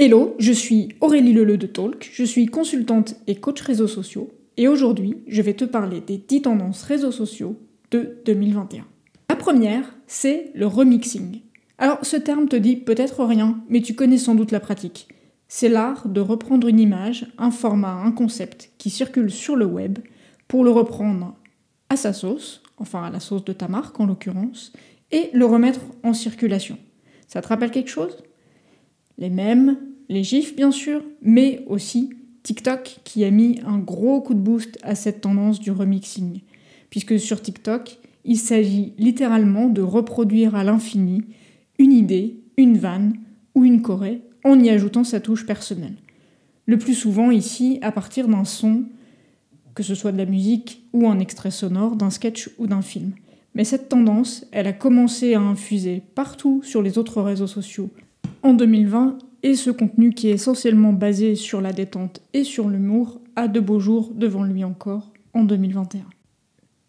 [0.00, 4.68] Hello, je suis Aurélie Leleu de Talk, je suis consultante et coach réseaux sociaux, et
[4.68, 7.56] aujourd'hui, je vais te parler des 10 tendances réseaux sociaux
[7.90, 8.86] de 2021.
[9.28, 11.40] La première, c'est le remixing.
[11.78, 15.08] Alors, ce terme te dit peut-être rien, mais tu connais sans doute la pratique.
[15.48, 19.98] C'est l'art de reprendre une image, un format, un concept qui circule sur le web
[20.46, 21.34] pour le reprendre
[21.88, 24.72] à sa sauce, enfin à la sauce de ta marque en l'occurrence,
[25.10, 26.78] et le remettre en circulation.
[27.26, 28.16] Ça te rappelle quelque chose?
[29.20, 29.76] Les mêmes,
[30.08, 32.10] les gifs bien sûr, mais aussi
[32.42, 36.40] TikTok qui a mis un gros coup de boost à cette tendance du remixing.
[36.90, 41.22] Puisque sur TikTok, il s'agit littéralement de reproduire à l'infini
[41.78, 43.14] une idée, une vanne
[43.54, 45.96] ou une choré en y ajoutant sa touche personnelle.
[46.66, 48.84] Le plus souvent ici à partir d'un son,
[49.74, 53.12] que ce soit de la musique ou un extrait sonore, d'un sketch ou d'un film.
[53.54, 57.90] Mais cette tendance, elle a commencé à infuser partout sur les autres réseaux sociaux
[58.42, 63.20] en 2020 et ce contenu qui est essentiellement basé sur la détente et sur l'humour
[63.36, 66.02] a de beaux jours devant lui encore en 2021.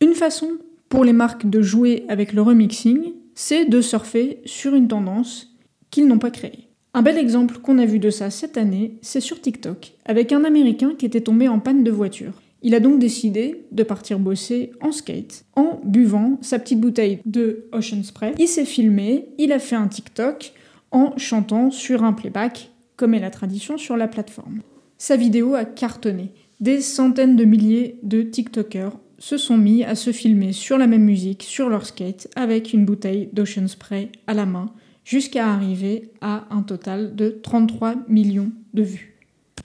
[0.01, 0.49] Une façon
[0.89, 5.55] pour les marques de jouer avec le remixing, c'est de surfer sur une tendance
[5.91, 6.67] qu'ils n'ont pas créée.
[6.93, 10.43] Un bel exemple qu'on a vu de ça cette année, c'est sur TikTok, avec un
[10.43, 12.33] Américain qui était tombé en panne de voiture.
[12.61, 17.67] Il a donc décidé de partir bosser en skate en buvant sa petite bouteille de
[17.71, 18.33] Ocean Spray.
[18.37, 20.51] Il s'est filmé, il a fait un TikTok
[20.91, 24.61] en chantant sur un playback, comme est la tradition sur la plateforme.
[24.97, 26.33] Sa vidéo a cartonné.
[26.59, 31.03] Des centaines de milliers de TikTokers se sont mis à se filmer sur la même
[31.03, 34.71] musique, sur leur skate, avec une bouteille d'Ocean Spray à la main,
[35.05, 39.09] jusqu'à arriver à un total de 33 millions de vues.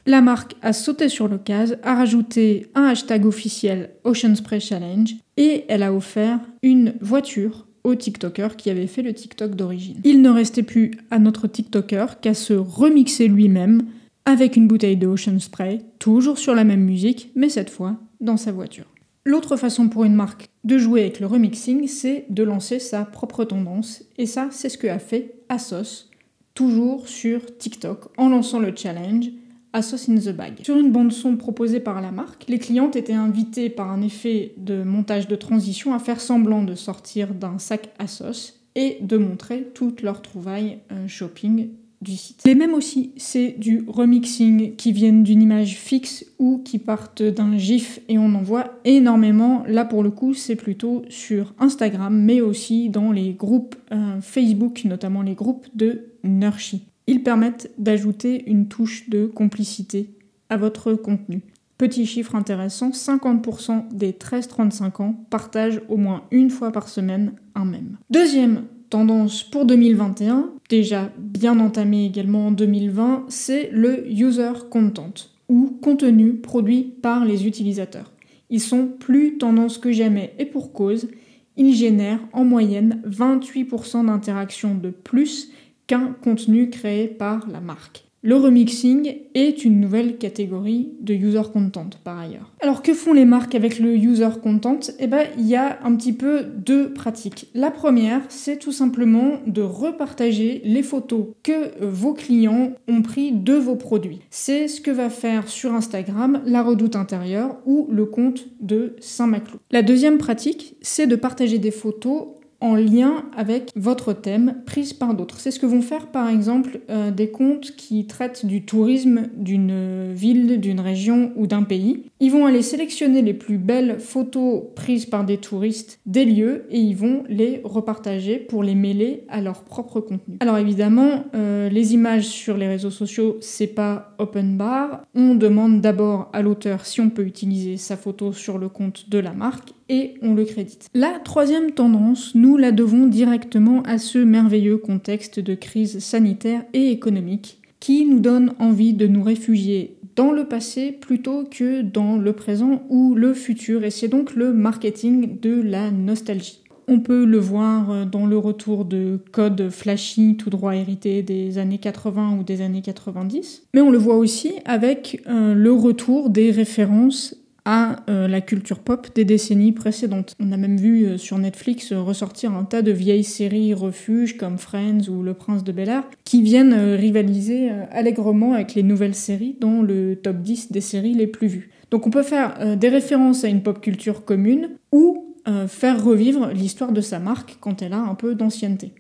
[0.06, 5.64] La marque a sauté sur l'occasion, a rajouté un hashtag officiel Ocean Spray Challenge et
[5.68, 10.00] elle a offert une voiture au TikToker qui avait fait le TikTok d'origine.
[10.04, 13.82] Il ne restait plus à notre TikToker qu'à se remixer lui-même
[14.24, 18.38] avec une bouteille de Ocean Spray, toujours sur la même musique, mais cette fois dans
[18.38, 18.86] sa voiture.
[19.26, 23.44] L'autre façon pour une marque de jouer avec le remixing, c'est de lancer sa propre
[23.44, 26.10] tendance, et ça, c'est ce que a fait Asos,
[26.54, 29.26] toujours sur TikTok, en lançant le challenge
[29.74, 30.60] Asos in the Bag.
[30.62, 34.82] Sur une bande-son proposée par la marque, les clientes étaient invitées par un effet de
[34.82, 40.02] montage de transition à faire semblant de sortir d'un sac Asos et de montrer toutes
[40.02, 41.68] leurs trouvailles euh, shopping
[42.00, 42.42] du site.
[42.44, 47.56] Les mêmes aussi, c'est du remixing qui viennent d'une image fixe ou qui partent d'un
[47.56, 49.64] GIF et on en voit énormément.
[49.66, 54.84] Là pour le coup, c'est plutôt sur Instagram, mais aussi dans les groupes euh, Facebook,
[54.84, 56.84] notamment les groupes de Nurshi.
[57.06, 60.10] Ils permettent d'ajouter une touche de complicité
[60.48, 61.42] à votre contenu.
[61.76, 67.64] Petit chiffre intéressant, 50% des 13-35 ans partagent au moins une fois par semaine un
[67.64, 67.98] mème.
[68.10, 75.12] Deuxième tendance pour 2021, déjà bien entamée également en 2020, c'est le user content,
[75.48, 78.12] ou contenu produit par les utilisateurs.
[78.50, 81.08] Ils sont plus tendance que jamais et pour cause,
[81.56, 85.50] ils génèrent en moyenne 28% d'interactions de plus
[85.86, 88.04] qu'un contenu créé par la marque.
[88.26, 92.54] Le remixing est une nouvelle catégorie de user content par ailleurs.
[92.62, 94.80] Alors que font les marques avec le user content?
[94.98, 97.48] Eh ben, il y a un petit peu deux pratiques.
[97.52, 103.52] La première, c'est tout simplement de repartager les photos que vos clients ont pris de
[103.52, 104.20] vos produits.
[104.30, 109.58] C'est ce que va faire sur Instagram la Redoute intérieure ou le compte de Saint-Maclou.
[109.70, 112.28] La deuxième pratique, c'est de partager des photos
[112.64, 115.38] en lien avec votre thème prise par d'autres.
[115.38, 120.12] C'est ce que vont faire par exemple euh, des comptes qui traitent du tourisme d'une
[120.14, 122.04] ville, d'une région ou d'un pays.
[122.20, 126.78] Ils vont aller sélectionner les plus belles photos prises par des touristes des lieux et
[126.78, 130.36] ils vont les repartager pour les mêler à leur propre contenu.
[130.40, 135.02] Alors évidemment, euh, les images sur les réseaux sociaux, c'est pas open bar.
[135.14, 139.18] On demande d'abord à l'auteur si on peut utiliser sa photo sur le compte de
[139.18, 140.88] la marque et on le crédite.
[140.94, 146.90] La troisième tendance, nous la devons directement à ce merveilleux contexte de crise sanitaire et
[146.90, 152.32] économique qui nous donne envie de nous réfugier dans le passé plutôt que dans le
[152.32, 156.60] présent ou le futur et c'est donc le marketing de la nostalgie.
[156.88, 161.78] On peut le voir dans le retour de codes flashy tout droit hérités des années
[161.78, 166.50] 80 ou des années 90, mais on le voit aussi avec euh, le retour des
[166.50, 170.34] références à euh, la culture pop des décennies précédentes.
[170.40, 174.36] On a même vu euh, sur Netflix euh, ressortir un tas de vieilles séries refuges
[174.36, 179.14] comme Friends ou Le Prince de Bel Air qui viennent rivaliser allègrement avec les nouvelles
[179.14, 181.70] séries dans le top 10 des séries les plus vues.
[181.90, 185.34] Donc on peut faire des références à une pop culture commune ou
[185.68, 188.92] faire revivre l'histoire de sa marque quand elle a un peu d'ancienneté.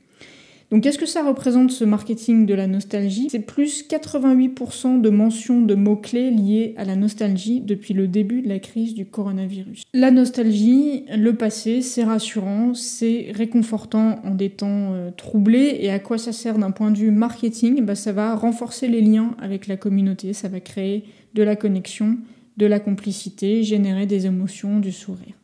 [0.74, 3.28] Donc qu'est-ce que ça représente ce marketing de la nostalgie?
[3.30, 8.48] C'est plus 88% de mentions de mots-clés liés à la nostalgie depuis le début de
[8.48, 9.84] la crise du coronavirus.
[9.94, 16.00] La nostalgie, le passé, c'est rassurant, c'est réconfortant en des temps euh, troublés et à
[16.00, 17.84] quoi ça sert d'un point de vue marketing?
[17.84, 21.04] Bah, Ça va renforcer les liens avec la communauté, ça va créer
[21.34, 22.18] de la connexion,
[22.56, 25.34] de la complicité, générer des émotions, du sourire.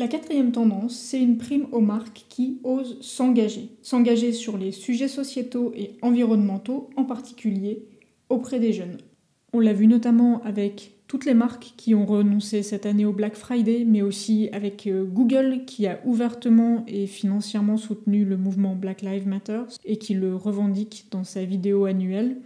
[0.00, 3.68] La quatrième tendance, c'est une prime aux marques qui osent s'engager.
[3.82, 7.84] S'engager sur les sujets sociétaux et environnementaux, en particulier
[8.30, 8.96] auprès des jeunes.
[9.52, 13.34] On l'a vu notamment avec toutes les marques qui ont renoncé cette année au Black
[13.34, 19.02] Friday, mais aussi avec euh, Google qui a ouvertement et financièrement soutenu le mouvement Black
[19.02, 22.38] Lives Matter et qui le revendique dans sa vidéo annuelle.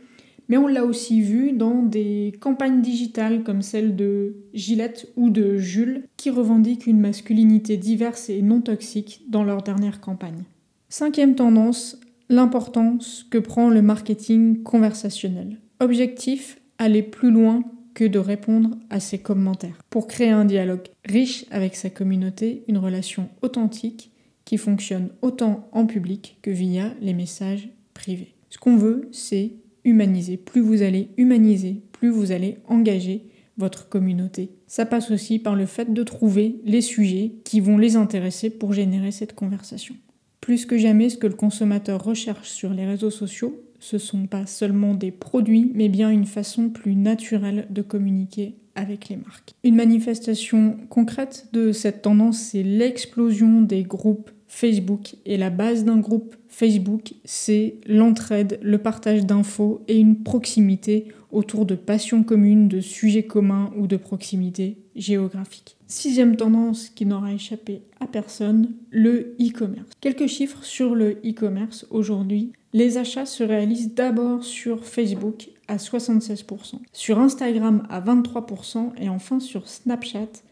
[0.49, 5.56] Mais on l'a aussi vu dans des campagnes digitales comme celle de Gillette ou de
[5.56, 10.44] Jules, qui revendiquent une masculinité diverse et non toxique dans leur dernière campagne.
[10.88, 11.99] Cinquième tendance,
[12.29, 15.58] l'importance que prend le marketing conversationnel.
[15.81, 17.62] Objectif, aller plus loin
[17.94, 19.79] que de répondre à ses commentaires.
[19.88, 24.11] Pour créer un dialogue riche avec sa communauté, une relation authentique
[24.44, 28.35] qui fonctionne autant en public que via les messages privés.
[28.50, 29.52] Ce qu'on veut, c'est
[29.84, 30.36] humaniser.
[30.36, 34.50] Plus vous allez humaniser, plus vous allez engager votre communauté.
[34.66, 38.72] Ça passe aussi par le fait de trouver les sujets qui vont les intéresser pour
[38.72, 39.94] générer cette conversation.
[40.40, 44.46] Plus que jamais, ce que le consommateur recherche sur les réseaux sociaux, ce sont pas
[44.46, 49.52] seulement des produits, mais bien une façon plus naturelle de communiquer avec les marques.
[49.62, 55.17] Une manifestation concrète de cette tendance, c'est l'explosion des groupes Facebook.
[55.26, 61.67] Et la base d'un groupe Facebook, c'est l'entraide, le partage d'infos et une proximité autour
[61.67, 65.76] de passions communes, de sujets communs ou de proximité géographique.
[65.88, 69.91] Sixième tendance qui n'aura échappé à personne, le e-commerce.
[70.00, 72.52] Quelques chiffres sur le e-commerce aujourd'hui.
[72.73, 79.41] Les achats se réalisent d'abord sur Facebook à 76%, sur Instagram à 23% et enfin
[79.41, 80.43] sur Snapchat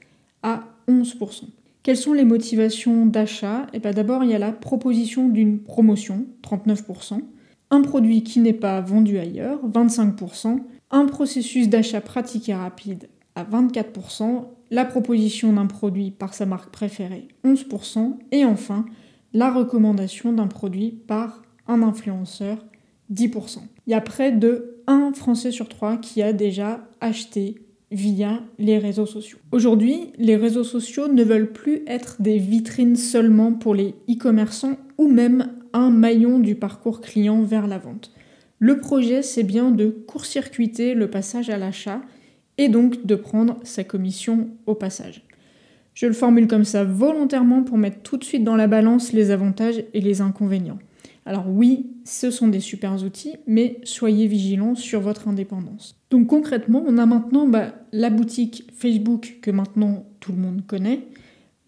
[0.43, 1.44] à 11%.
[1.82, 3.67] Quelles sont les motivations d'achat?
[3.73, 7.20] Eh bien D'abord, il y a la proposition d'une promotion, 39%,
[7.70, 10.61] un produit qui n'est pas vendu ailleurs, 25%,
[10.93, 16.70] un processus d'achat pratique et rapide à 24%, la proposition d'un produit par sa marque
[16.70, 18.87] préférée, 11%, et enfin,
[19.32, 22.64] la recommandation d'un produit par un influenceur,
[23.12, 23.58] 10%.
[23.87, 28.79] Il y a près de 1 Français sur 3 qui a déjà acheté via les
[28.79, 29.39] réseaux sociaux.
[29.53, 35.09] Aujourd'hui, les réseaux sociaux ne veulent plus être des vitrines seulement pour les e-commerçants ou
[35.09, 38.12] même un maillon du parcours client vers la vente.
[38.59, 42.00] Le projet, c'est bien de court-circuiter le passage à l'achat
[42.59, 45.25] et donc de prendre sa commission au passage.
[45.94, 49.31] Je le formule comme ça volontairement pour mettre tout de suite dans la balance les
[49.31, 50.79] avantages et les inconvénients.
[51.25, 55.97] Alors oui, ce sont des super outils, mais soyez vigilants sur votre indépendance.
[56.11, 61.01] Donc concrètement, on a maintenant bah, la boutique Facebook que maintenant tout le monde connaît,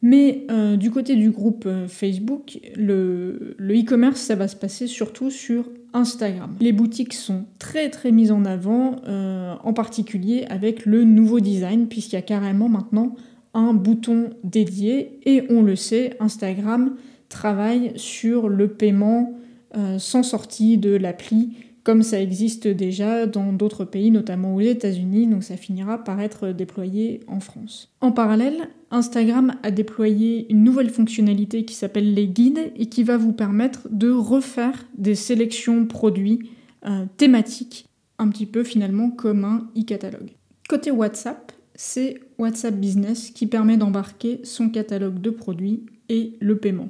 [0.03, 5.31] mais euh, du côté du groupe euh, Facebook, le e-commerce, ça va se passer surtout
[5.31, 6.57] sur Instagram.
[6.61, 11.87] Les boutiques sont très très mises en avant, euh, en particulier avec le nouveau design,
[11.87, 13.15] puisqu'il y a carrément maintenant
[13.55, 16.97] un bouton dédié, et on le sait, Instagram
[17.29, 19.39] travaille sur le paiement
[19.77, 21.55] euh, sans sortie de l'appli,
[21.85, 26.49] comme ça existe déjà dans d'autres pays, notamment aux États-Unis, donc ça finira par être
[26.49, 27.93] déployé en France.
[28.01, 33.19] En parallèle, Instagram a déployé une nouvelle fonctionnalité qui s'appelle les guides et qui va
[33.19, 36.51] vous permettre de refaire des sélections produits
[36.87, 37.87] euh, thématiques,
[38.19, 40.31] un petit peu finalement comme un e-catalogue.
[40.69, 46.89] Côté WhatsApp, c'est WhatsApp Business qui permet d'embarquer son catalogue de produits et le paiement.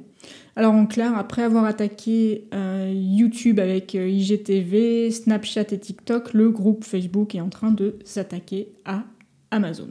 [0.57, 6.49] Alors en clair, après avoir attaqué euh, YouTube avec euh, IGTV, Snapchat et TikTok, le
[6.49, 9.03] groupe Facebook est en train de s'attaquer à
[9.51, 9.89] Amazon.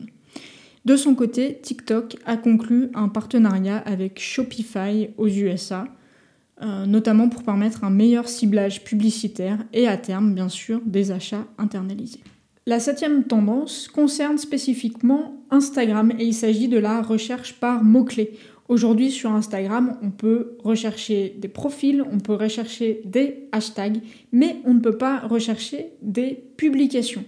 [0.87, 5.87] De son côté, TikTok a conclu un partenariat avec Shopify aux USA,
[6.62, 11.47] euh, notamment pour permettre un meilleur ciblage publicitaire et à terme, bien sûr, des achats
[11.59, 12.21] internalisés.
[12.66, 18.38] La septième tendance concerne spécifiquement Instagram et il s'agit de la recherche par mots-clés.
[18.68, 24.00] Aujourd'hui sur Instagram, on peut rechercher des profils, on peut rechercher des hashtags,
[24.33, 27.25] mais on ne peut pas rechercher des publications.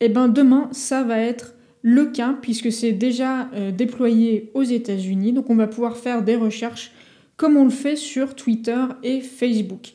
[0.00, 4.62] Et eh bien demain, ça va être le cas puisque c'est déjà euh, déployé aux
[4.62, 5.32] États-Unis.
[5.32, 6.92] Donc on va pouvoir faire des recherches
[7.36, 9.92] comme on le fait sur Twitter et Facebook.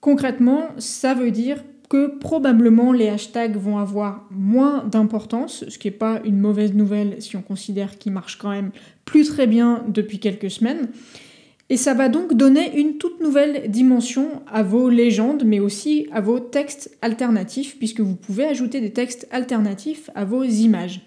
[0.00, 5.92] Concrètement, ça veut dire que probablement les hashtags vont avoir moins d'importance, ce qui n'est
[5.94, 8.70] pas une mauvaise nouvelle si on considère qu'ils marchent quand même
[9.04, 10.88] plus très bien depuis quelques semaines.
[11.68, 16.22] Et ça va donc donner une toute nouvelle dimension à vos légendes, mais aussi à
[16.22, 21.02] vos textes alternatifs, puisque vous pouvez ajouter des textes alternatifs à vos images.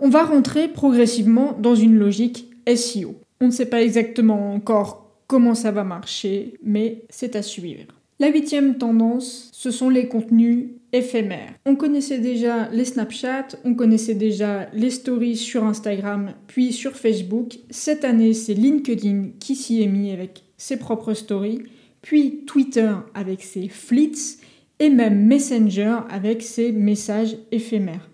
[0.00, 3.14] On va rentrer progressivement dans une logique SEO.
[3.40, 7.99] On ne sait pas exactement encore comment ça va marcher, mais c'est à suivre.
[8.20, 11.54] La huitième tendance, ce sont les contenus éphémères.
[11.64, 17.60] On connaissait déjà les Snapchat, on connaissait déjà les stories sur Instagram, puis sur Facebook.
[17.70, 21.62] Cette année, c'est LinkedIn qui s'y est mis avec ses propres stories,
[22.02, 24.36] puis Twitter avec ses flits,
[24.80, 28.10] et même Messenger avec ses messages éphémères.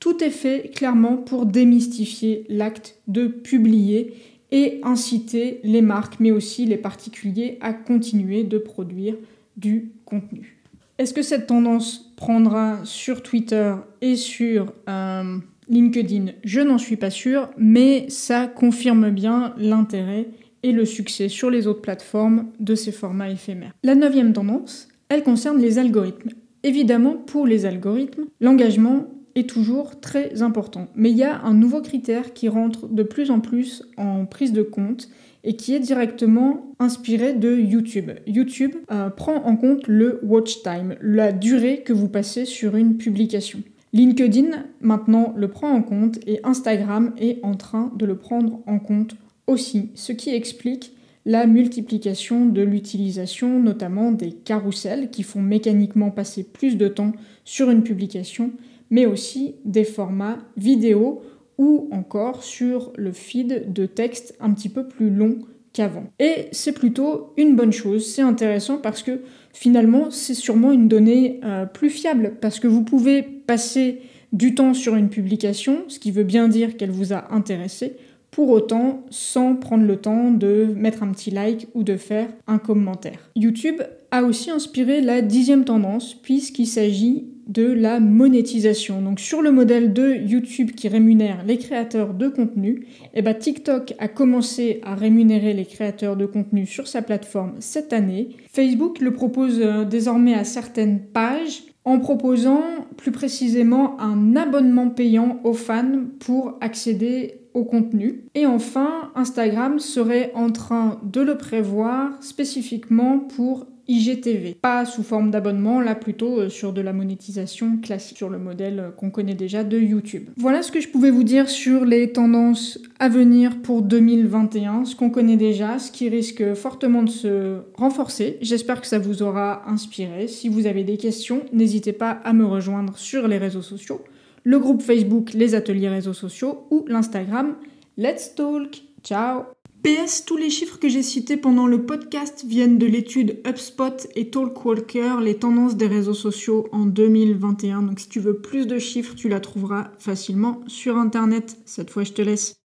[0.00, 4.14] Tout est fait clairement pour démystifier l'acte de publier
[4.50, 9.14] et inciter les marques, mais aussi les particuliers, à continuer de produire
[9.56, 10.58] du contenu.
[10.98, 16.32] Est-ce que cette tendance prendra sur Twitter et sur euh, LinkedIn?
[16.44, 20.28] Je n'en suis pas sûre, mais ça confirme bien l'intérêt
[20.62, 23.72] et le succès sur les autres plateformes de ces formats éphémères.
[23.82, 26.30] La neuvième tendance, elle concerne les algorithmes.
[26.62, 30.88] Évidemment, pour les algorithmes, l'engagement est toujours très important.
[30.94, 34.52] Mais il y a un nouveau critère qui rentre de plus en plus en prise
[34.52, 35.08] de compte
[35.44, 38.10] et qui est directement inspiré de YouTube.
[38.26, 42.96] YouTube euh, prend en compte le watch time, la durée que vous passez sur une
[42.96, 43.60] publication.
[43.92, 48.80] LinkedIn maintenant le prend en compte et Instagram est en train de le prendre en
[48.80, 49.14] compte
[49.46, 50.94] aussi, ce qui explique
[51.26, 57.12] la multiplication de l'utilisation notamment des carousels qui font mécaniquement passer plus de temps
[57.44, 58.50] sur une publication,
[58.90, 61.22] mais aussi des formats vidéo
[61.58, 65.38] ou encore sur le feed de texte un petit peu plus long
[65.72, 66.04] qu'avant.
[66.18, 69.20] Et c'est plutôt une bonne chose, c'est intéressant parce que
[69.52, 74.00] finalement c'est sûrement une donnée euh, plus fiable parce que vous pouvez passer
[74.32, 77.96] du temps sur une publication, ce qui veut bien dire qu'elle vous a intéressé,
[78.34, 82.58] pour autant sans prendre le temps de mettre un petit like ou de faire un
[82.58, 83.30] commentaire.
[83.36, 89.00] YouTube a aussi inspiré la dixième tendance puisqu'il s'agit de la monétisation.
[89.02, 93.94] Donc sur le modèle de YouTube qui rémunère les créateurs de contenu, eh ben, TikTok
[94.00, 98.30] a commencé à rémunérer les créateurs de contenu sur sa plateforme cette année.
[98.50, 102.62] Facebook le propose euh, désormais à certaines pages en proposant
[102.96, 108.24] plus précisément un abonnement payant aux fans pour accéder contenu.
[108.34, 114.56] Et enfin, Instagram serait en train de le prévoir spécifiquement pour IGTV.
[114.60, 118.80] Pas sous forme d'abonnement, là plutôt euh, sur de la monétisation classique, sur le modèle
[118.80, 120.30] euh, qu'on connaît déjà de YouTube.
[120.36, 124.96] Voilà ce que je pouvais vous dire sur les tendances à venir pour 2021, ce
[124.96, 128.38] qu'on connaît déjà, ce qui risque fortement de se renforcer.
[128.40, 130.28] J'espère que ça vous aura inspiré.
[130.28, 134.00] Si vous avez des questions, n'hésitez pas à me rejoindre sur les réseaux sociaux,
[134.44, 137.56] le groupe Facebook Les Ateliers Réseaux Sociaux ou l'Instagram
[137.96, 138.82] Let's Talk.
[139.02, 139.44] Ciao
[139.82, 144.30] PS, tous les chiffres que j'ai cités pendant le podcast viennent de l'étude HubSpot et
[144.30, 147.82] Talkwalker, les tendances des réseaux sociaux en 2021.
[147.82, 151.58] Donc si tu veux plus de chiffres, tu la trouveras facilement sur Internet.
[151.66, 152.63] Cette fois, je te laisse.